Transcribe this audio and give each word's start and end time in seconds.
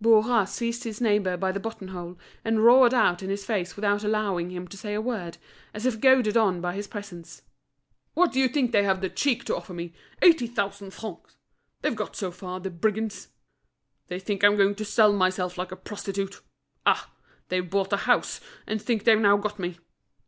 Bourras 0.00 0.52
seized 0.52 0.84
his 0.84 1.00
neighbour 1.00 1.36
by 1.36 1.50
the 1.50 1.58
button 1.58 1.88
hole, 1.88 2.16
and 2.44 2.62
roared 2.62 2.94
out 2.94 3.20
in 3.20 3.30
his 3.30 3.44
face 3.44 3.74
without 3.74 4.04
allowing 4.04 4.50
him 4.50 4.68
to 4.68 4.76
say 4.76 4.94
a 4.94 5.00
word, 5.00 5.38
as 5.74 5.84
if 5.84 5.98
goaded 5.98 6.36
on 6.36 6.60
by 6.60 6.72
his 6.72 6.86
presence: 6.86 7.42
"What 8.14 8.30
do 8.30 8.38
you 8.38 8.46
think 8.46 8.70
they 8.70 8.84
have 8.84 9.00
the 9.00 9.08
cheek 9.10 9.42
to 9.46 9.56
offer 9.56 9.74
me? 9.74 9.92
Eighty 10.22 10.46
thousand 10.46 10.92
francs! 10.92 11.36
They've 11.80 11.96
got 11.96 12.14
so 12.14 12.30
far, 12.30 12.60
the 12.60 12.70
brigands! 12.70 13.26
they 14.06 14.20
think 14.20 14.44
I'm 14.44 14.54
going 14.54 14.76
to 14.76 14.84
sell 14.84 15.12
myself 15.12 15.58
like 15.58 15.72
a 15.72 15.76
prostitute. 15.76 16.40
Ah! 16.86 17.10
they've 17.48 17.68
bought 17.68 17.90
the 17.90 17.96
house, 18.06 18.40
and 18.68 18.80
think 18.80 19.02
they've 19.02 19.18
now 19.18 19.36
got 19.36 19.58
me. 19.58 19.78